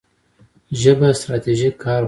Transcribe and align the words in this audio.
ژبه 0.81 1.07
ستراتیژیک 1.19 1.75
کار 1.83 1.89
غواړي. 1.89 1.99